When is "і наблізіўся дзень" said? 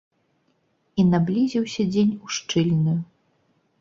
1.03-2.17